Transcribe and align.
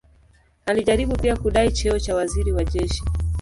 Alijaribu 0.65 1.17
pia 1.17 1.35
kudai 1.37 1.71
cheo 1.71 1.99
cha 1.99 2.15
waziri 2.15 2.51
wa 2.51 2.63
jeshi. 2.63 3.03